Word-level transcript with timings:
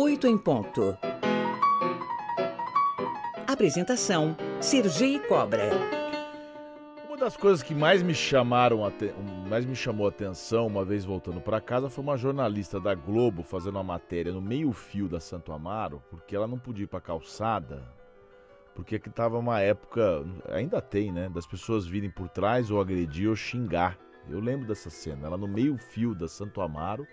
8 0.00 0.28
em 0.28 0.38
ponto. 0.38 0.96
Apresentação: 3.48 4.36
Sergi 4.60 5.18
Cobra. 5.26 5.70
Uma 7.04 7.16
das 7.16 7.36
coisas 7.36 7.64
que 7.64 7.74
mais 7.74 8.00
me 8.00 8.14
chamaram, 8.14 8.78
mais 9.48 9.66
me 9.66 9.74
chamou 9.74 10.06
a 10.06 10.10
atenção 10.10 10.68
uma 10.68 10.84
vez 10.84 11.04
voltando 11.04 11.40
para 11.40 11.60
casa 11.60 11.90
foi 11.90 12.04
uma 12.04 12.16
jornalista 12.16 12.78
da 12.78 12.94
Globo 12.94 13.42
fazendo 13.42 13.74
uma 13.74 13.82
matéria 13.82 14.30
no 14.30 14.40
meio-fio 14.40 15.08
da 15.08 15.18
Santo 15.18 15.52
Amaro, 15.52 16.00
porque 16.08 16.36
ela 16.36 16.46
não 16.46 16.60
podia 16.60 16.84
ir 16.84 16.86
para 16.86 17.00
calçada, 17.00 17.82
porque 18.76 18.94
aqui 18.94 19.10
tava 19.10 19.36
uma 19.36 19.60
época, 19.60 20.24
ainda 20.48 20.80
tem, 20.80 21.10
né, 21.10 21.28
das 21.28 21.44
pessoas 21.44 21.88
virem 21.88 22.08
por 22.08 22.28
trás 22.28 22.70
ou 22.70 22.80
agredir 22.80 23.28
ou 23.28 23.34
xingar. 23.34 23.98
Eu 24.30 24.38
lembro 24.38 24.64
dessa 24.68 24.90
cena, 24.90 25.26
ela 25.26 25.36
no 25.36 25.48
meio-fio 25.48 26.14
da 26.14 26.28
Santo 26.28 26.60
Amaro 26.60 27.04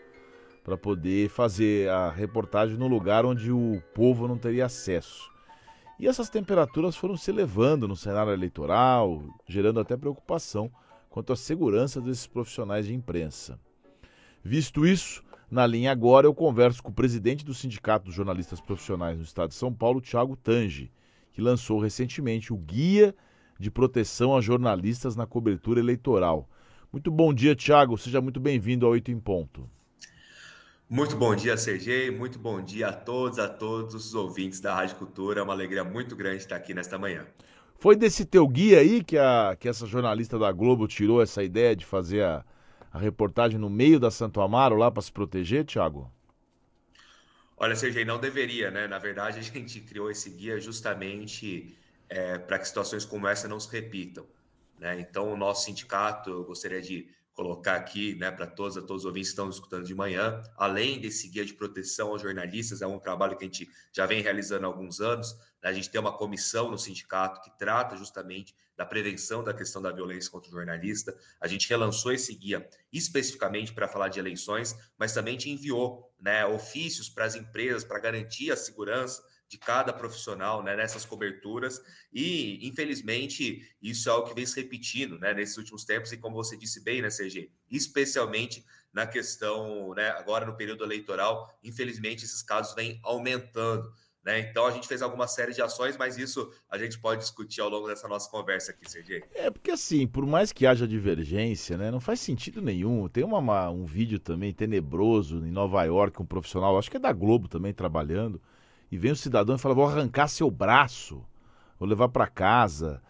para 0.66 0.76
poder 0.76 1.30
fazer 1.30 1.88
a 1.92 2.10
reportagem 2.10 2.76
no 2.76 2.88
lugar 2.88 3.24
onde 3.24 3.52
o 3.52 3.80
povo 3.94 4.28
não 4.28 4.36
teria 4.36 4.66
acesso. 4.66 5.32
E 6.00 6.08
essas 6.08 6.28
temperaturas 6.28 6.96
foram 6.96 7.16
se 7.16 7.30
elevando 7.30 7.88
no 7.88 7.96
cenário 7.96 8.34
eleitoral, 8.34 9.24
gerando 9.48 9.80
até 9.80 9.96
preocupação 9.96 10.72
quanto 11.08 11.32
à 11.32 11.36
segurança 11.36 12.02
desses 12.02 12.26
profissionais 12.26 12.88
de 12.88 12.96
imprensa. 12.96 13.60
Visto 14.44 14.88
isso, 14.88 15.24
na 15.52 15.68
linha 15.68 15.92
agora 15.92 16.26
eu 16.26 16.34
converso 16.34 16.82
com 16.82 16.90
o 16.90 16.96
presidente 16.96 17.46
do 17.46 17.54
Sindicato 17.54 18.06
dos 18.06 18.16
Jornalistas 18.16 18.60
Profissionais 18.60 19.20
no 19.20 19.24
Estado 19.24 19.50
de 19.50 19.56
São 19.56 19.72
Paulo, 19.72 20.02
Tiago 20.02 20.36
Tange, 20.36 20.92
que 21.32 21.42
lançou 21.42 21.80
recentemente 21.80 22.52
o 22.52 22.58
Guia 22.58 23.16
de 23.60 23.70
Proteção 23.70 24.36
a 24.36 24.42
Jornalistas 24.42 25.16
na 25.16 25.28
Cobertura 25.28 25.80
Eleitoral. 25.80 26.50
Muito 26.92 27.12
bom 27.12 27.32
dia, 27.32 27.56
Tiago. 27.56 28.00
Seja 28.00 28.20
muito 28.20 28.40
bem-vindo 28.40 28.88
ao 28.88 28.94
Oito 28.94 29.12
em 29.12 29.20
Ponto. 29.20 29.70
Muito 30.88 31.16
bom 31.18 31.36
dia, 31.36 31.58
Sergei. 31.58 32.12
Muito 32.12 32.38
bom 32.38 32.62
dia 32.62 32.90
a 32.90 32.94
todos, 32.94 33.40
a 33.40 33.50
todos 33.50 33.96
os 33.96 34.14
ouvintes 34.14 34.60
da 34.60 34.76
Rádio 34.76 34.98
Cultura. 34.98 35.40
É 35.40 35.44
uma 35.44 35.52
alegria 35.54 35.84
muito 35.84 36.16
grande 36.16 36.38
estar 36.38 36.56
aqui 36.56 36.76
nesta 36.76 36.96
manhã. 36.96 37.26
Foi 37.80 37.96
desse 37.96 38.24
teu 38.24 38.48
guia 38.48 38.80
aí 38.80 39.04
que, 39.04 39.18
a, 39.18 39.58
que 39.60 39.68
essa 39.68 39.88
jornalista 39.88 40.38
da 40.38 40.52
Globo 40.52 40.88
tirou 40.88 41.24
essa 41.24 41.44
ideia 41.44 41.76
de 41.76 41.84
fazer 41.84 42.24
a, 42.24 42.46
a 42.94 43.00
reportagem 43.00 43.60
no 43.60 43.68
meio 43.68 44.00
da 44.00 44.12
Santo 44.12 44.40
Amaro 44.42 44.76
lá 44.76 44.92
para 44.92 45.02
se 45.02 45.12
proteger, 45.12 45.66
Thiago? 45.66 46.12
Olha, 47.58 47.76
Sergei, 47.76 48.06
não 48.06 48.20
deveria, 48.20 48.70
né? 48.70 48.88
Na 48.88 49.00
verdade, 49.00 49.40
a 49.40 49.42
gente 49.42 49.80
criou 49.80 50.12
esse 50.12 50.30
guia 50.30 50.60
justamente 50.60 51.76
é, 52.08 52.38
para 52.38 52.60
que 52.60 52.68
situações 52.68 53.04
como 53.04 53.28
essa 53.28 53.48
não 53.48 53.60
se 53.60 53.72
repitam. 53.72 54.26
Né? 54.80 55.00
Então, 55.00 55.34
o 55.34 55.38
nosso 55.38 55.66
sindicato, 55.66 56.30
eu 56.30 56.44
gostaria 56.44 56.82
de 56.82 57.08
colocar 57.36 57.76
aqui, 57.76 58.16
né, 58.16 58.32
para 58.32 58.48
todos, 58.48 58.76
todos 58.86 59.04
os 59.04 59.06
ouvintes 59.06 59.30
que 59.30 59.34
estão 59.34 59.50
escutando 59.50 59.86
de 59.86 59.94
manhã, 59.94 60.42
além 60.56 61.00
desse 61.00 61.28
guia 61.28 61.46
de 61.46 61.54
proteção 61.54 62.08
aos 62.08 62.22
jornalistas, 62.22 62.82
é 62.82 62.88
um 62.88 62.98
trabalho 62.98 63.38
que 63.38 63.44
a 63.44 63.48
gente 63.48 63.70
já 63.92 64.06
vem 64.06 64.22
realizando 64.22 64.66
há 64.66 64.68
alguns 64.68 65.02
anos. 65.02 65.34
Né, 65.62 65.70
a 65.70 65.74
gente 65.74 65.90
tem 65.90 66.00
uma 66.00 66.18
comissão 66.18 66.72
no 66.72 66.78
sindicato 66.78 67.42
que 67.42 67.56
trata 67.60 67.98
justamente 67.98 68.56
da 68.78 68.86
prevenção 68.86 69.44
da 69.44 69.54
questão 69.54 69.82
da 69.82 69.92
violência 69.92 70.32
contra 70.32 70.50
o 70.50 70.54
jornalista. 70.54 71.16
A 71.40 71.48
gente 71.48 71.68
relançou 71.68 72.14
esse 72.14 72.34
guia 72.34 72.68
especificamente 72.92 73.74
para 73.74 73.88
falar 73.88 74.08
de 74.08 74.20
eleições, 74.20 74.76
mas 74.98 75.14
também 75.14 75.38
enviou 75.46 76.10
né, 76.20 76.46
ofícios 76.46 77.10
para 77.10 77.26
as 77.26 77.36
empresas 77.36 77.84
para 77.84 78.00
garantir 78.00 78.50
a 78.52 78.56
segurança 78.56 79.22
de 79.48 79.58
cada 79.58 79.94
profissional 79.94 80.64
né, 80.64 80.76
nessas 80.76 81.06
coberturas. 81.06 81.82
E, 82.12 82.66
infelizmente, 82.68 83.68
isso 83.82 84.10
é 84.10 84.14
o 84.14 84.24
que 84.24 84.34
vem 84.34 84.46
se 84.46 84.60
repetindo 84.60 85.20
né, 85.20 85.34
nesses 85.34 85.58
últimos 85.58 85.86
tempos, 85.86 86.12
e 86.12 86.18
como 86.18 86.36
você 86.36 86.58
disse 86.58 86.84
bem, 86.84 87.02
né, 87.02 87.10
CG, 87.10 87.52
especialmente 87.70 88.66
na 88.94 89.06
questão, 89.06 89.94
né, 89.94 90.10
agora 90.12 90.46
no 90.46 90.56
período 90.56 90.84
eleitoral, 90.84 91.54
infelizmente, 91.64 92.24
esses 92.24 92.42
casos 92.42 92.74
vêm 92.74 93.00
aumentando. 93.04 93.92
Né? 94.26 94.40
Então 94.40 94.66
a 94.66 94.72
gente 94.72 94.88
fez 94.88 95.04
alguma 95.04 95.28
série 95.28 95.54
de 95.54 95.62
ações, 95.62 95.96
mas 95.98 96.18
isso 96.18 96.52
a 96.68 96.80
gente 96.80 96.98
pode 96.98 97.22
discutir 97.22 97.62
ao 97.62 97.70
longo 97.70 97.88
dessa 97.88 98.08
nossa 98.08 98.28
conversa 98.28 98.72
aqui, 98.72 98.90
Sergei. 98.90 99.24
É 99.36 99.52
porque 99.52 99.70
assim, 99.70 100.08
por 100.08 100.26
mais 100.26 100.52
que 100.52 100.66
haja 100.66 100.88
divergência, 100.88 101.78
né, 101.78 101.92
não 101.92 102.00
faz 102.00 102.20
sentido 102.22 102.60
nenhum. 102.60 103.08
Tem 103.08 103.24
uma, 103.24 103.70
um 103.70 103.86
vídeo 103.86 104.18
também 104.18 104.52
tenebroso 104.52 105.46
em 105.46 105.52
Nova 105.52 105.84
York, 105.84 106.20
um 106.20 106.26
profissional, 106.26 106.76
acho 106.80 106.90
que 106.90 106.98
é 106.98 107.00
da 107.00 107.14
Globo 107.14 107.48
também 107.48 107.72
trabalhando, 107.72 108.42
e 108.92 108.98
vem 108.98 109.12
o 109.12 109.16
cidadão 109.16 109.56
e 109.56 109.60
fala: 109.60 109.76
vou 109.76 109.86
arrancar 109.86 110.28
seu 110.28 110.50
braço, 110.50 111.24
vou 111.80 111.88
levar 111.88 112.10
para 112.10 112.28
casa. 112.28 113.02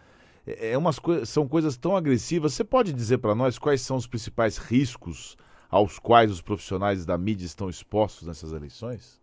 É, 0.45 0.71
é 0.71 0.77
umas 0.77 0.99
co 0.99 1.25
são 1.25 1.47
coisas 1.47 1.77
tão 1.77 1.95
agressivas. 1.95 2.53
Você 2.53 2.63
pode 2.63 2.93
dizer 2.93 3.17
para 3.17 3.35
nós 3.35 3.57
quais 3.57 3.81
são 3.81 3.97
os 3.97 4.07
principais 4.07 4.57
riscos 4.57 5.37
aos 5.69 5.99
quais 5.99 6.31
os 6.31 6.41
profissionais 6.41 7.05
da 7.05 7.17
mídia 7.17 7.45
estão 7.45 7.69
expostos 7.69 8.27
nessas 8.27 8.51
eleições? 8.51 9.19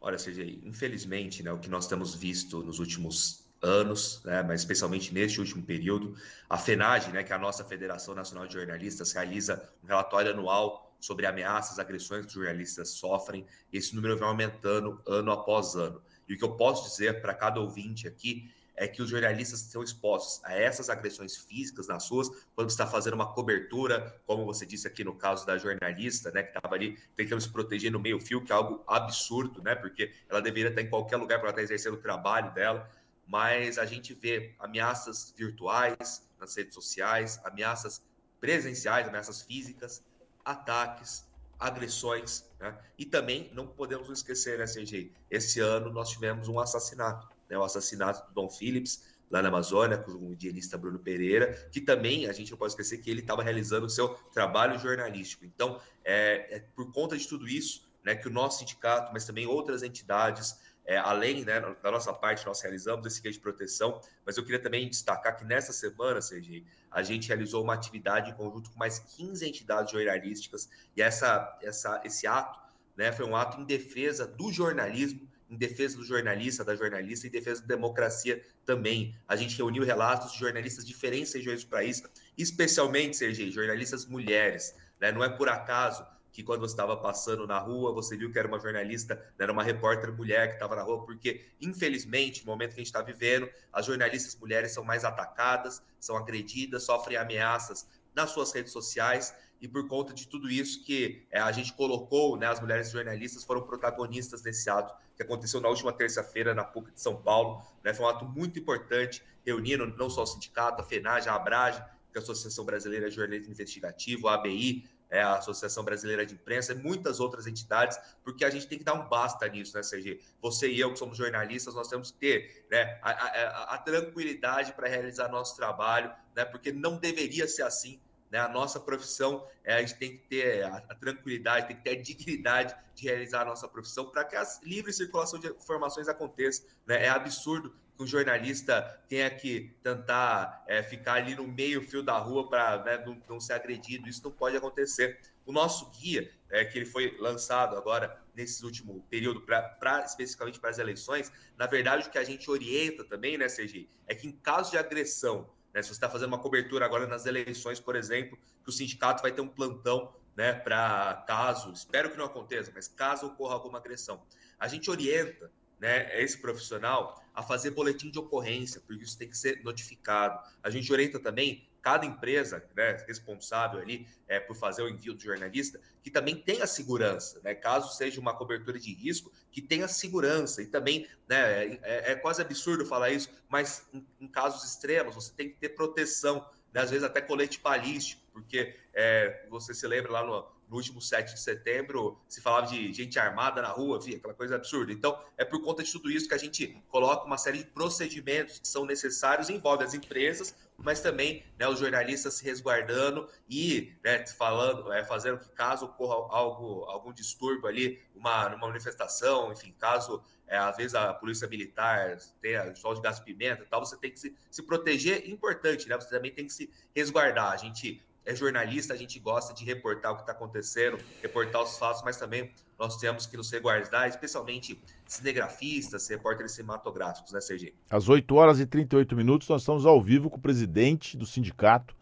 Olha, 0.00 0.16
CJ, 0.16 0.60
infelizmente, 0.64 1.42
né, 1.42 1.50
o 1.52 1.58
que 1.58 1.68
nós 1.68 1.86
temos 1.86 2.14
visto 2.14 2.62
nos 2.62 2.78
últimos 2.78 3.44
anos, 3.60 4.22
né, 4.24 4.42
mas 4.42 4.60
especialmente 4.60 5.12
neste 5.12 5.40
último 5.40 5.62
período, 5.62 6.14
a 6.48 6.56
FENAGE, 6.56 7.10
né, 7.10 7.24
que 7.24 7.32
é 7.32 7.36
a 7.36 7.38
nossa 7.38 7.64
Federação 7.64 8.14
Nacional 8.14 8.46
de 8.46 8.54
Jornalistas, 8.54 9.12
realiza 9.12 9.68
um 9.82 9.86
relatório 9.86 10.30
anual 10.32 10.87
sobre 11.00 11.26
ameaças, 11.26 11.78
agressões 11.78 12.22
que 12.22 12.28
os 12.28 12.34
jornalistas 12.34 12.90
sofrem. 12.90 13.46
Esse 13.72 13.94
número 13.94 14.16
vem 14.16 14.26
aumentando 14.26 15.00
ano 15.06 15.30
após 15.30 15.74
ano. 15.74 16.02
E 16.28 16.34
o 16.34 16.38
que 16.38 16.44
eu 16.44 16.56
posso 16.56 16.90
dizer 16.90 17.20
para 17.20 17.34
cada 17.34 17.60
ouvinte 17.60 18.06
aqui 18.06 18.52
é 18.78 18.86
que 18.86 19.02
os 19.02 19.10
jornalistas 19.10 19.60
estão 19.60 19.82
expostos 19.82 20.42
a 20.44 20.54
essas 20.54 20.88
agressões 20.88 21.36
físicas 21.36 21.88
nas 21.88 22.08
ruas 22.08 22.30
quando 22.54 22.70
está 22.70 22.86
fazendo 22.86 23.14
uma 23.14 23.32
cobertura, 23.32 24.20
como 24.24 24.44
você 24.44 24.64
disse 24.64 24.86
aqui 24.86 25.02
no 25.02 25.14
caso 25.14 25.44
da 25.44 25.58
jornalista, 25.58 26.30
né, 26.30 26.44
que 26.44 26.56
estava 26.56 26.74
ali 26.74 26.96
tentando 27.16 27.40
se 27.40 27.50
proteger 27.50 27.90
no 27.90 27.98
meio-fio, 27.98 28.44
que 28.44 28.52
é 28.52 28.54
algo 28.54 28.82
absurdo, 28.86 29.62
né, 29.62 29.74
porque 29.74 30.12
ela 30.28 30.40
deveria 30.40 30.70
estar 30.70 30.80
em 30.80 30.88
qualquer 30.88 31.16
lugar 31.16 31.40
para 31.40 31.50
estar 31.50 31.62
exercendo 31.62 31.94
o 31.94 32.00
trabalho 32.00 32.54
dela, 32.54 32.88
mas 33.26 33.78
a 33.78 33.84
gente 33.84 34.14
vê 34.14 34.54
ameaças 34.58 35.34
virtuais 35.36 36.26
nas 36.38 36.56
redes 36.56 36.74
sociais, 36.74 37.40
ameaças 37.44 38.00
presenciais, 38.40 39.08
ameaças 39.08 39.42
físicas, 39.42 40.04
ataques, 40.48 41.26
agressões, 41.58 42.44
né? 42.58 42.76
E 42.96 43.04
também 43.04 43.50
não 43.52 43.66
podemos 43.66 44.08
esquecer, 44.08 44.58
né, 44.58 44.64
CG? 44.64 45.12
Esse 45.30 45.60
ano 45.60 45.92
nós 45.92 46.08
tivemos 46.08 46.48
um 46.48 46.58
assassinato, 46.58 47.28
né? 47.50 47.58
O 47.58 47.64
assassinato 47.64 48.26
do 48.28 48.34
Dom 48.34 48.48
Phillips, 48.48 49.04
lá 49.30 49.42
na 49.42 49.48
Amazônia, 49.48 49.98
com 49.98 50.12
o 50.12 50.32
indianista 50.32 50.78
Bruno 50.78 50.98
Pereira, 50.98 51.52
que 51.70 51.82
também 51.82 52.26
a 52.26 52.32
gente 52.32 52.50
não 52.50 52.56
pode 52.56 52.72
esquecer 52.72 52.98
que 52.98 53.10
ele 53.10 53.20
estava 53.20 53.42
realizando 53.42 53.84
o 53.84 53.90
seu 53.90 54.08
trabalho 54.32 54.78
jornalístico. 54.78 55.44
Então, 55.44 55.78
é, 56.02 56.56
é, 56.56 56.60
por 56.74 56.90
conta 56.92 57.16
de 57.16 57.28
tudo 57.28 57.46
isso, 57.46 57.86
né, 58.02 58.14
que 58.14 58.26
o 58.26 58.30
nosso 58.30 58.60
sindicato, 58.60 59.12
mas 59.12 59.26
também 59.26 59.46
outras 59.46 59.82
entidades, 59.82 60.58
é, 60.88 60.96
além 60.96 61.44
né, 61.44 61.60
da 61.82 61.90
nossa 61.90 62.14
parte, 62.14 62.46
nós 62.46 62.62
realizamos 62.62 63.06
esse 63.06 63.20
guia 63.20 63.30
de 63.30 63.38
proteção, 63.38 64.00
mas 64.24 64.38
eu 64.38 64.42
queria 64.42 64.58
também 64.58 64.88
destacar 64.88 65.36
que 65.36 65.44
nessa 65.44 65.70
semana, 65.70 66.22
Sergi, 66.22 66.64
a 66.90 67.02
gente 67.02 67.28
realizou 67.28 67.62
uma 67.62 67.74
atividade 67.74 68.30
em 68.30 68.34
conjunto 68.34 68.70
com 68.70 68.78
mais 68.78 68.98
15 68.98 69.46
entidades 69.46 69.92
jornalísticas, 69.92 70.66
e 70.96 71.02
essa, 71.02 71.58
essa, 71.62 72.00
esse 72.06 72.26
ato 72.26 72.58
né, 72.96 73.12
foi 73.12 73.26
um 73.26 73.36
ato 73.36 73.60
em 73.60 73.64
defesa 73.64 74.26
do 74.26 74.50
jornalismo, 74.50 75.28
em 75.50 75.56
defesa 75.58 75.94
do 75.98 76.04
jornalista, 76.04 76.64
da 76.64 76.74
jornalista, 76.74 77.26
em 77.26 77.30
defesa 77.30 77.60
da 77.60 77.66
democracia 77.66 78.42
também. 78.64 79.14
A 79.28 79.36
gente 79.36 79.58
reuniu 79.58 79.84
relatos 79.84 80.32
de 80.32 80.38
jornalistas 80.38 80.86
de 80.86 80.92
diferentes 80.92 81.34
regiões 81.34 81.64
do 81.64 81.68
país, 81.68 82.02
especialmente, 82.36 83.14
Sergi, 83.14 83.50
jornalistas 83.50 84.06
mulheres. 84.06 84.74
Né? 84.98 85.12
Não 85.12 85.22
é 85.22 85.28
por 85.28 85.50
acaso 85.50 86.06
que 86.38 86.44
quando 86.44 86.60
você 86.60 86.72
estava 86.72 86.96
passando 86.96 87.48
na 87.48 87.58
rua, 87.58 87.92
você 87.92 88.16
viu 88.16 88.30
que 88.30 88.38
era 88.38 88.46
uma 88.46 88.60
jornalista, 88.60 89.20
era 89.36 89.52
uma 89.52 89.64
repórter 89.64 90.12
mulher 90.12 90.46
que 90.46 90.54
estava 90.54 90.76
na 90.76 90.82
rua, 90.82 91.04
porque, 91.04 91.44
infelizmente, 91.60 92.46
no 92.46 92.52
momento 92.52 92.74
que 92.74 92.76
a 92.76 92.84
gente 92.84 92.86
está 92.86 93.02
vivendo, 93.02 93.50
as 93.72 93.86
jornalistas 93.86 94.36
mulheres 94.36 94.70
são 94.70 94.84
mais 94.84 95.04
atacadas, 95.04 95.82
são 95.98 96.16
agredidas, 96.16 96.84
sofrem 96.84 97.16
ameaças 97.16 97.88
nas 98.14 98.30
suas 98.30 98.52
redes 98.52 98.72
sociais, 98.72 99.34
e 99.60 99.66
por 99.66 99.88
conta 99.88 100.14
de 100.14 100.28
tudo 100.28 100.48
isso 100.48 100.84
que 100.84 101.26
é, 101.32 101.40
a 101.40 101.50
gente 101.50 101.72
colocou, 101.72 102.36
né, 102.36 102.46
as 102.46 102.60
mulheres 102.60 102.88
jornalistas 102.92 103.42
foram 103.42 103.62
protagonistas 103.62 104.40
desse 104.40 104.70
ato 104.70 104.94
que 105.16 105.24
aconteceu 105.24 105.60
na 105.60 105.68
última 105.68 105.92
terça-feira 105.92 106.54
na 106.54 106.62
PUC 106.62 106.92
de 106.92 107.00
São 107.00 107.20
Paulo. 107.20 107.60
Né, 107.82 107.92
foi 107.92 108.06
um 108.06 108.08
ato 108.08 108.24
muito 108.24 108.60
importante, 108.60 109.24
reunindo 109.44 109.84
não 109.96 110.08
só 110.08 110.22
o 110.22 110.26
sindicato, 110.26 110.82
a 110.82 110.84
FENAGE, 110.84 111.28
a 111.28 111.34
ABRAGE, 111.34 111.82
que 112.12 112.16
é 112.16 112.20
a 112.20 112.22
Associação 112.22 112.64
Brasileira 112.64 113.10
de 113.10 113.16
Jornalismo 113.16 113.52
Investigativo, 113.52 114.28
a 114.28 114.34
ABI, 114.34 114.88
é, 115.10 115.20
a 115.20 115.36
Associação 115.36 115.84
Brasileira 115.84 116.24
de 116.24 116.34
Imprensa 116.34 116.72
e 116.72 116.76
muitas 116.76 117.20
outras 117.20 117.46
entidades, 117.46 117.98
porque 118.22 118.44
a 118.44 118.50
gente 118.50 118.66
tem 118.66 118.78
que 118.78 118.84
dar 118.84 118.94
um 118.94 119.08
basta 119.08 119.48
nisso, 119.48 119.76
né, 119.76 119.82
Sergi? 119.82 120.20
Você 120.40 120.68
e 120.68 120.78
eu, 120.78 120.92
que 120.92 120.98
somos 120.98 121.16
jornalistas, 121.16 121.74
nós 121.74 121.88
temos 121.88 122.10
que 122.10 122.18
ter 122.18 122.66
né, 122.70 122.98
a, 123.02 123.10
a, 123.10 123.74
a 123.74 123.78
tranquilidade 123.78 124.72
para 124.72 124.88
realizar 124.88 125.28
nosso 125.28 125.56
trabalho, 125.56 126.12
né, 126.34 126.44
porque 126.44 126.72
não 126.72 126.96
deveria 126.96 127.48
ser 127.48 127.62
assim. 127.62 128.00
Né? 128.30 128.38
A 128.38 128.48
nossa 128.48 128.78
profissão, 128.78 129.46
é, 129.64 129.74
a 129.74 129.80
gente 129.80 129.94
tem 129.94 130.18
que 130.18 130.28
ter 130.28 130.64
a, 130.64 130.76
a, 130.76 130.94
tranquilidade, 130.94 131.68
tem 131.68 131.76
que 131.76 131.82
ter 131.82 131.90
a 131.90 132.02
dignidade 132.02 132.76
de 132.94 133.04
realizar 133.04 133.42
a 133.42 133.44
nossa 133.46 133.66
profissão 133.66 134.10
para 134.10 134.24
que 134.24 134.36
a 134.36 134.46
livre 134.62 134.92
circulação 134.92 135.38
de 135.38 135.48
informações 135.48 136.08
aconteça. 136.08 136.62
Né? 136.86 137.06
É 137.06 137.08
absurdo 137.08 137.74
que 137.98 138.04
um 138.04 138.06
jornalista 138.06 138.80
tenha 139.08 139.28
que 139.28 139.74
tentar 139.82 140.62
é, 140.68 140.84
ficar 140.84 141.14
ali 141.14 141.34
no 141.34 141.48
meio 141.48 141.82
fio 141.82 142.00
da 142.00 142.16
rua 142.16 142.48
para 142.48 142.84
né, 142.84 143.04
não, 143.04 143.20
não, 143.28 143.40
ser 143.40 143.54
agredido. 143.54 144.08
Isso 144.08 144.22
não 144.22 144.30
pode 144.30 144.56
acontecer. 144.56 145.18
o 145.44 145.50
nosso 145.50 145.90
guia, 145.90 146.30
é, 146.48 146.64
que 146.64 146.78
ele 146.78 146.86
foi 146.86 147.16
lançado 147.18 147.76
agora 147.76 148.22
nesse 148.36 148.64
último 148.64 149.04
período, 149.10 149.40
pra, 149.40 149.62
pra 149.62 150.04
especificamente 150.04 150.60
para 150.60 150.70
as 150.70 150.78
eleições, 150.78 151.32
na 151.56 151.66
verdade, 151.66 152.06
o 152.06 152.10
que 152.10 152.18
a 152.18 152.22
gente 152.22 152.48
orienta 152.48 153.02
também, 153.02 153.36
né, 153.36 153.48
Sergi, 153.48 153.88
é 154.06 154.14
que 154.14 154.28
em 154.28 154.32
caso 154.32 154.70
de 154.70 154.78
agressão, 154.78 155.50
né, 155.74 155.82
se 155.82 155.88
você 155.88 155.94
está 155.94 156.08
fazendo 156.08 156.28
uma 156.28 156.38
cobertura 156.38 156.84
agora 156.84 157.04
nas 157.04 157.26
eleições, 157.26 157.80
por 157.80 157.96
exemplo, 157.96 158.38
que 158.62 158.70
o 158.70 158.72
sindicato 158.72 159.22
vai 159.22 159.32
ter 159.32 159.40
um 159.40 159.48
plantão 159.48 160.14
né, 160.36 160.52
para 160.52 161.24
caso, 161.26 161.72
espero 161.72 162.12
que 162.12 162.16
não 162.16 162.26
aconteça, 162.26 162.70
mas 162.72 162.86
caso 162.86 163.26
ocorra 163.26 163.54
alguma 163.54 163.78
agressão, 163.78 164.22
a 164.56 164.68
gente 164.68 164.88
orienta 164.88 165.50
né, 165.78 166.20
esse 166.20 166.38
profissional 166.38 167.22
a 167.34 167.42
fazer 167.42 167.70
boletim 167.70 168.10
de 168.10 168.18
ocorrência, 168.18 168.80
porque 168.86 169.04
isso 169.04 169.16
tem 169.16 169.28
que 169.28 169.36
ser 169.36 169.62
notificado. 169.62 170.40
A 170.62 170.70
gente 170.70 170.92
orienta 170.92 171.20
também 171.20 171.68
cada 171.80 172.04
empresa 172.04 172.62
né, 172.76 173.02
responsável 173.06 173.80
ali 173.80 174.06
é, 174.26 174.40
por 174.40 174.56
fazer 174.56 174.82
o 174.82 174.88
envio 174.88 175.14
do 175.14 175.22
jornalista, 175.22 175.80
que 176.02 176.10
também 176.10 176.36
tenha 176.36 176.66
segurança, 176.66 177.40
né, 177.42 177.54
caso 177.54 177.96
seja 177.96 178.20
uma 178.20 178.34
cobertura 178.34 178.78
de 178.78 178.92
risco, 178.92 179.32
que 179.50 179.62
tenha 179.62 179.86
segurança. 179.86 180.60
E 180.62 180.66
também, 180.66 181.06
né, 181.28 181.78
é, 181.82 182.12
é 182.12 182.14
quase 182.16 182.42
absurdo 182.42 182.84
falar 182.84 183.10
isso, 183.10 183.30
mas 183.48 183.86
em, 183.92 184.04
em, 184.20 184.28
casos 184.28 184.64
extremos, 184.64 185.14
você 185.14 185.32
tem 185.32 185.48
que 185.48 185.56
ter 185.56 185.70
proteção, 185.70 186.44
né, 186.74 186.80
às 186.80 186.90
vezes 186.90 187.04
até 187.04 187.20
colete 187.20 187.60
balístico, 187.60 188.20
porque 188.32 188.74
é, 188.92 189.46
você 189.48 189.72
se 189.72 189.86
lembra 189.86 190.12
lá 190.12 190.24
no, 190.24 190.46
no 190.68 190.76
último 190.76 191.00
7 191.00 191.34
de 191.34 191.40
setembro, 191.40 192.18
se 192.28 192.40
falava 192.40 192.66
de 192.66 192.92
gente 192.92 193.18
armada 193.18 193.62
na 193.62 193.68
rua, 193.68 193.98
enfim, 193.98 194.16
aquela 194.16 194.34
coisa 194.34 194.56
absurda. 194.56 194.92
Então, 194.92 195.18
é 195.36 195.44
por 195.44 195.62
conta 195.62 195.82
de 195.82 195.90
tudo 195.90 196.10
isso 196.10 196.28
que 196.28 196.34
a 196.34 196.38
gente 196.38 196.82
coloca 196.88 197.24
uma 197.24 197.38
série 197.38 197.58
de 197.58 197.64
procedimentos 197.64 198.58
que 198.58 198.68
são 198.68 198.84
necessários, 198.84 199.48
envolve 199.48 199.84
as 199.84 199.94
empresas, 199.94 200.54
mas 200.76 201.00
também 201.00 201.44
né, 201.58 201.66
os 201.66 201.78
jornalistas 201.78 202.34
se 202.34 202.44
resguardando 202.44 203.28
e 203.48 203.92
né, 204.04 204.24
falando, 204.26 204.92
é, 204.92 205.04
fazendo 205.04 205.38
que 205.38 205.48
caso 205.50 205.86
ocorra 205.86 206.36
algo, 206.36 206.84
algum 206.84 207.12
distúrbio 207.12 207.66
ali, 207.66 208.00
uma, 208.14 208.48
numa 208.48 208.68
manifestação, 208.68 209.52
enfim, 209.52 209.74
caso 209.78 210.22
é, 210.48 210.56
às 210.56 210.76
vezes 210.76 210.94
a 210.94 211.12
polícia 211.12 211.46
militar 211.46 212.16
tenha 212.40 212.74
sol 212.74 212.94
de 212.94 213.02
gás 213.02 213.20
pimenta 213.20 213.62
e 213.62 213.66
tal, 213.66 213.84
você 213.84 213.96
tem 213.96 214.10
que 214.10 214.18
se, 214.18 214.34
se 214.50 214.62
proteger, 214.62 215.28
importante, 215.28 215.88
né? 215.88 215.96
Você 215.96 216.08
também 216.08 216.32
tem 216.32 216.46
que 216.46 216.52
se 216.52 216.70
resguardar. 216.94 217.52
A 217.52 217.56
gente 217.56 218.02
é 218.24 218.34
jornalista, 218.34 218.92
a 218.92 218.96
gente 218.96 219.18
gosta 219.18 219.54
de 219.54 219.64
reportar 219.64 220.12
o 220.12 220.16
que 220.16 220.22
está 220.22 220.32
acontecendo, 220.32 220.98
reportar 221.22 221.62
os 221.62 221.78
fatos, 221.78 222.02
mas 222.04 222.16
também 222.16 222.50
nós 222.78 222.96
temos 222.96 223.26
que 223.26 223.36
nos 223.36 223.50
resguardar, 223.50 224.08
especialmente 224.08 224.80
cinegrafistas, 225.06 226.06
repórteres 226.08 226.52
cinematográficos, 226.52 227.32
né, 227.32 227.40
Serginho? 227.40 227.72
Às 227.90 228.08
8 228.08 228.34
horas 228.34 228.60
e 228.60 228.66
38 228.66 229.16
minutos, 229.16 229.48
nós 229.48 229.62
estamos 229.62 229.86
ao 229.86 230.00
vivo 230.02 230.30
com 230.30 230.36
o 230.36 230.40
presidente 230.40 231.16
do 231.16 231.26
Sindicato 231.26 231.96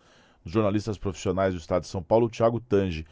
dos 0.45 0.53
Jornalistas 0.53 0.97
Profissionais 0.97 1.55
do 1.55 1.61
Estado 1.61 1.83
de 1.83 1.89
São 1.89 2.03
Paulo, 2.03 2.31
Tiago 2.31 2.61
Tange. 2.61 3.05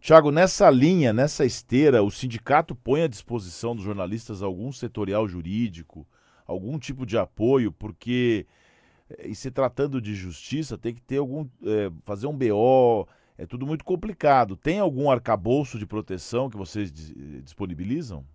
Tiago, 0.00 0.30
nessa 0.30 0.70
linha, 0.70 1.12
nessa 1.12 1.44
esteira, 1.44 2.02
o 2.02 2.10
sindicato 2.10 2.74
põe 2.74 3.02
à 3.02 3.08
disposição 3.08 3.74
dos 3.74 3.84
jornalistas 3.84 4.42
algum 4.42 4.72
setorial 4.72 5.28
jurídico, 5.28 6.06
algum 6.46 6.78
tipo 6.78 7.04
de 7.04 7.18
apoio, 7.18 7.72
porque 7.72 8.46
e 9.24 9.34
se 9.34 9.50
tratando 9.50 10.00
de 10.00 10.14
justiça, 10.14 10.76
tem 10.76 10.94
que 10.94 11.00
ter 11.00 11.18
algum. 11.18 11.48
É, 11.64 11.90
fazer 12.04 12.26
um 12.26 12.36
BO, 12.36 13.08
é 13.36 13.46
tudo 13.46 13.66
muito 13.66 13.84
complicado. 13.84 14.56
Tem 14.56 14.78
algum 14.78 15.10
arcabouço 15.10 15.78
de 15.78 15.86
proteção 15.86 16.50
que 16.50 16.56
vocês 16.56 16.92
disponibilizam? 16.92 18.26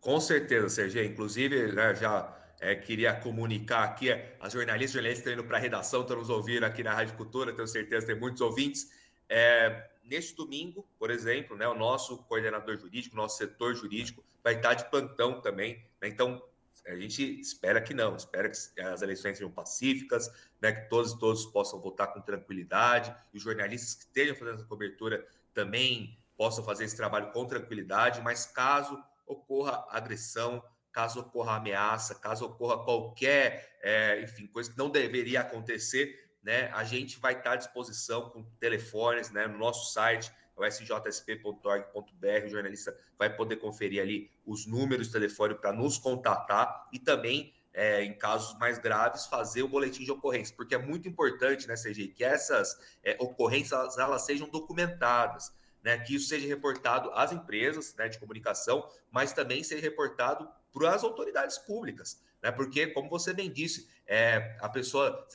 Com 0.00 0.20
certeza, 0.20 0.68
Sergio. 0.68 1.04
Inclusive, 1.04 1.72
né, 1.72 1.94
já 1.94 2.36
é, 2.60 2.74
queria 2.74 3.14
comunicar 3.14 3.84
aqui, 3.84 4.10
é, 4.10 4.36
as 4.40 4.52
jornalistas, 4.52 4.92
jornalistas 4.92 5.18
estão 5.26 5.32
indo 5.32 5.44
para 5.44 5.56
a 5.56 5.60
redação, 5.60 6.02
estão 6.02 6.18
nos 6.18 6.30
ouvindo 6.30 6.64
aqui 6.64 6.82
na 6.82 6.94
Rádio 6.94 7.14
Cultura, 7.16 7.52
tenho 7.52 7.66
certeza 7.66 8.06
tem 8.06 8.18
muitos 8.18 8.40
ouvintes. 8.40 8.90
É, 9.28 9.88
neste 10.04 10.34
domingo, 10.36 10.86
por 10.98 11.10
exemplo, 11.10 11.56
né, 11.56 11.66
o 11.66 11.74
nosso 11.74 12.18
coordenador 12.24 12.76
jurídico, 12.76 13.16
nosso 13.16 13.36
setor 13.38 13.74
jurídico, 13.74 14.24
vai 14.42 14.54
estar 14.54 14.74
de 14.74 14.88
plantão 14.90 15.40
também. 15.40 15.82
Né? 16.00 16.08
Então, 16.08 16.42
a 16.88 16.96
gente 16.96 17.40
espera 17.40 17.80
que 17.80 17.92
não, 17.92 18.16
espera 18.16 18.48
que 18.48 18.80
as 18.80 19.02
eleições 19.02 19.36
sejam 19.36 19.50
pacíficas, 19.50 20.30
né, 20.60 20.72
que 20.72 20.88
todos 20.88 21.12
e 21.12 21.18
todos 21.18 21.46
possam 21.46 21.80
votar 21.80 22.12
com 22.12 22.20
tranquilidade, 22.20 23.14
e 23.32 23.36
os 23.36 23.42
jornalistas 23.42 23.94
que 23.94 24.04
estejam 24.04 24.34
fazendo 24.34 24.54
essa 24.56 24.64
cobertura 24.64 25.26
também 25.52 26.18
possam 26.36 26.64
fazer 26.64 26.84
esse 26.84 26.96
trabalho 26.96 27.30
com 27.32 27.44
tranquilidade, 27.44 28.20
mas 28.22 28.46
caso 28.46 29.02
ocorra 29.26 29.86
agressão, 29.90 30.62
caso 30.92 31.20
ocorra 31.20 31.56
ameaça, 31.56 32.14
caso 32.14 32.46
ocorra 32.46 32.82
qualquer, 32.84 33.78
é, 33.82 34.22
enfim, 34.22 34.46
coisa 34.46 34.70
que 34.70 34.78
não 34.78 34.88
deveria 34.88 35.40
acontecer, 35.40 36.28
né, 36.42 36.70
a 36.72 36.84
gente 36.84 37.18
vai 37.18 37.34
estar 37.34 37.52
à 37.52 37.56
disposição 37.56 38.30
com 38.30 38.42
telefones, 38.58 39.30
né, 39.30 39.46
no 39.46 39.58
nosso 39.58 39.92
site, 39.92 40.32
é 40.64 40.68
o 40.68 40.70
sjsp.org.br, 40.70 42.46
o 42.46 42.48
jornalista 42.48 42.96
vai 43.18 43.34
poder 43.34 43.56
conferir 43.56 44.02
ali 44.02 44.30
os 44.46 44.66
números 44.66 45.08
telefone 45.08 45.54
para 45.54 45.72
nos 45.72 45.98
contatar 45.98 46.88
e 46.92 46.98
também, 46.98 47.52
é, 47.72 48.02
em 48.04 48.12
casos 48.12 48.58
mais 48.58 48.78
graves, 48.78 49.26
fazer 49.26 49.62
o 49.62 49.68
boletim 49.68 50.04
de 50.04 50.10
ocorrência, 50.10 50.54
porque 50.56 50.74
é 50.74 50.78
muito 50.78 51.08
importante, 51.08 51.66
né, 51.68 51.74
CG, 51.74 52.08
que 52.08 52.24
essas 52.24 52.78
é, 53.02 53.16
ocorrências 53.20 53.98
elas 53.98 54.22
sejam 54.24 54.48
documentadas. 54.48 55.52
Né, 55.82 55.96
que 55.98 56.16
isso 56.16 56.28
seja 56.28 56.46
reportado 56.48 57.10
às 57.12 57.30
empresas 57.30 57.94
né, 57.96 58.08
de 58.08 58.18
comunicação, 58.18 58.88
mas 59.12 59.32
também 59.32 59.62
seja 59.62 59.80
reportado 59.80 60.48
para 60.72 60.92
as 60.92 61.04
autoridades 61.04 61.56
públicas 61.56 62.20
né? 62.42 62.52
Porque, 62.52 62.88
como 62.88 63.08
você 63.08 63.32
bem 63.32 63.50
disse, 63.50 63.88
é, 64.06 64.56
a 64.60 64.68
pessoa, 64.68 65.26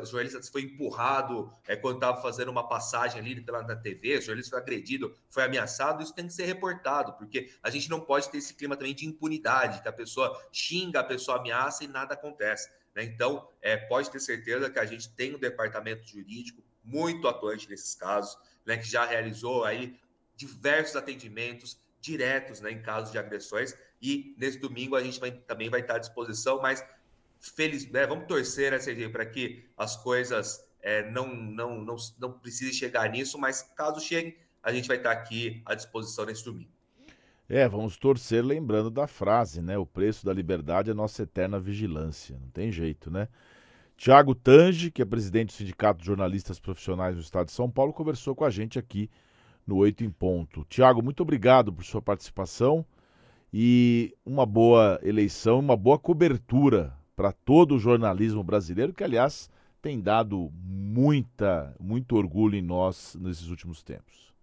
o 0.00 0.06
jornalista 0.06 0.40
foi 0.50 0.62
empurrado 0.62 1.52
é, 1.66 1.76
quando 1.76 1.96
estava 1.96 2.22
fazendo 2.22 2.50
uma 2.50 2.68
passagem 2.68 3.20
ali 3.20 3.40
pela 3.40 3.62
na 3.62 3.76
TV, 3.76 4.18
o 4.18 4.22
jornalista 4.22 4.50
foi 4.56 4.60
agredido, 4.60 5.16
foi 5.28 5.42
ameaçado, 5.42 6.02
isso 6.02 6.14
tem 6.14 6.26
que 6.26 6.32
ser 6.32 6.44
reportado, 6.44 7.14
porque 7.14 7.50
a 7.62 7.70
gente 7.70 7.90
não 7.90 8.00
pode 8.00 8.30
ter 8.30 8.38
esse 8.38 8.54
clima 8.54 8.76
também 8.76 8.94
de 8.94 9.06
impunidade, 9.06 9.82
que 9.82 9.88
a 9.88 9.92
pessoa 9.92 10.40
xinga, 10.52 11.00
a 11.00 11.04
pessoa 11.04 11.38
ameaça 11.38 11.84
e 11.84 11.88
nada 11.88 12.14
acontece. 12.14 12.70
Né? 12.94 13.04
Então, 13.04 13.48
é, 13.60 13.76
pode 13.76 14.10
ter 14.10 14.20
certeza 14.20 14.70
que 14.70 14.78
a 14.78 14.86
gente 14.86 15.08
tem 15.10 15.34
um 15.34 15.38
departamento 15.38 16.06
jurídico 16.06 16.62
muito 16.84 17.28
atuante 17.28 17.68
nesses 17.68 17.94
casos, 17.94 18.36
né, 18.66 18.76
que 18.76 18.88
já 18.88 19.04
realizou 19.04 19.64
aí 19.64 19.98
diversos 20.36 20.96
atendimentos 20.96 21.80
diretos 22.00 22.60
né, 22.60 22.72
em 22.72 22.82
casos 22.82 23.12
de 23.12 23.18
agressões 23.18 23.76
e 24.00 24.34
nesse 24.36 24.58
domingo 24.58 24.96
a 24.96 25.02
gente 25.02 25.20
vai, 25.20 25.30
também 25.30 25.70
vai 25.70 25.80
estar 25.80 25.96
à 25.96 25.98
disposição, 25.98 26.60
mas 26.60 26.84
feliz, 27.40 27.88
né, 27.90 28.06
vamos 28.06 28.26
torcer, 28.26 28.72
né, 28.72 28.78
Sergio, 28.78 29.10
para 29.12 29.24
que 29.24 29.64
as 29.76 29.96
coisas 29.96 30.64
é, 30.82 31.08
não, 31.10 31.34
não, 31.34 31.80
não, 31.80 31.96
não 32.18 32.32
precisem 32.32 32.72
chegar 32.72 33.08
nisso, 33.08 33.38
mas 33.38 33.62
caso 33.76 34.00
chegue, 34.00 34.36
a 34.62 34.72
gente 34.72 34.88
vai 34.88 34.96
estar 34.96 35.12
aqui 35.12 35.62
à 35.64 35.74
disposição 35.74 36.24
nesse 36.24 36.44
domingo. 36.44 36.70
É, 37.48 37.68
vamos 37.68 37.96
torcer 37.96 38.44
lembrando 38.44 38.90
da 38.90 39.06
frase, 39.06 39.60
né? 39.60 39.76
O 39.76 39.84
preço 39.84 40.24
da 40.24 40.32
liberdade 40.32 40.90
é 40.90 40.94
nossa 40.94 41.24
eterna 41.24 41.60
vigilância. 41.60 42.38
Não 42.40 42.48
tem 42.48 42.72
jeito, 42.72 43.10
né? 43.10 43.28
Tiago 44.02 44.34
Tange, 44.34 44.90
que 44.90 45.00
é 45.00 45.04
presidente 45.04 45.50
do 45.50 45.52
Sindicato 45.52 46.00
de 46.00 46.06
Jornalistas 46.06 46.58
Profissionais 46.58 47.14
do 47.14 47.22
Estado 47.22 47.46
de 47.46 47.52
São 47.52 47.70
Paulo, 47.70 47.92
conversou 47.92 48.34
com 48.34 48.44
a 48.44 48.50
gente 48.50 48.76
aqui 48.76 49.08
no 49.64 49.76
Oito 49.76 50.02
em 50.02 50.10
Ponto. 50.10 50.66
Tiago, 50.68 51.00
muito 51.00 51.22
obrigado 51.22 51.72
por 51.72 51.84
sua 51.84 52.02
participação 52.02 52.84
e 53.54 54.12
uma 54.26 54.44
boa 54.44 54.98
eleição, 55.04 55.60
uma 55.60 55.76
boa 55.76 56.00
cobertura 56.00 56.92
para 57.14 57.30
todo 57.30 57.76
o 57.76 57.78
jornalismo 57.78 58.42
brasileiro, 58.42 58.92
que 58.92 59.04
aliás 59.04 59.48
tem 59.80 60.00
dado 60.00 60.50
muita, 60.52 61.72
muito 61.78 62.16
orgulho 62.16 62.56
em 62.56 62.62
nós 62.62 63.16
nesses 63.20 63.50
últimos 63.50 63.84
tempos. 63.84 64.34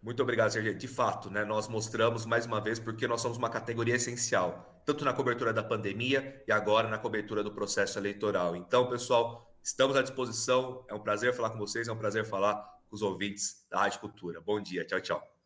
Muito 0.00 0.22
obrigado, 0.22 0.50
Sergio. 0.50 0.74
De 0.74 0.86
fato, 0.86 1.30
né, 1.30 1.44
nós 1.44 1.66
mostramos 1.68 2.24
mais 2.24 2.46
uma 2.46 2.60
vez 2.60 2.78
porque 2.78 3.06
nós 3.08 3.20
somos 3.20 3.36
uma 3.36 3.50
categoria 3.50 3.96
essencial, 3.96 4.80
tanto 4.86 5.04
na 5.04 5.12
cobertura 5.12 5.52
da 5.52 5.62
pandemia 5.62 6.42
e 6.46 6.52
agora 6.52 6.88
na 6.88 6.98
cobertura 6.98 7.42
do 7.42 7.52
processo 7.52 7.98
eleitoral. 7.98 8.54
Então, 8.54 8.88
pessoal, 8.88 9.52
estamos 9.62 9.96
à 9.96 10.02
disposição. 10.02 10.84
É 10.88 10.94
um 10.94 11.00
prazer 11.00 11.34
falar 11.34 11.50
com 11.50 11.58
vocês, 11.58 11.88
é 11.88 11.92
um 11.92 11.98
prazer 11.98 12.24
falar 12.24 12.54
com 12.88 12.94
os 12.94 13.02
ouvintes 13.02 13.66
da 13.70 13.80
Rádio 13.80 14.00
Cultura. 14.00 14.40
Bom 14.40 14.60
dia, 14.60 14.84
tchau, 14.84 15.00
tchau. 15.00 15.37